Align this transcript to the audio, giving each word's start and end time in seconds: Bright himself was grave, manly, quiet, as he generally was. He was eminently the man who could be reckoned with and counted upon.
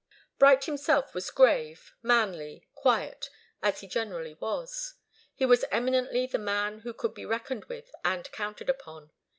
Bright 0.39 0.65
himself 0.65 1.13
was 1.13 1.29
grave, 1.29 1.93
manly, 2.01 2.65
quiet, 2.73 3.29
as 3.61 3.81
he 3.81 3.87
generally 3.87 4.33
was. 4.33 4.95
He 5.35 5.45
was 5.45 5.63
eminently 5.69 6.25
the 6.25 6.39
man 6.39 6.79
who 6.79 6.91
could 6.91 7.13
be 7.13 7.23
reckoned 7.23 7.65
with 7.65 7.91
and 8.03 8.31
counted 8.31 8.67
upon. 8.67 9.11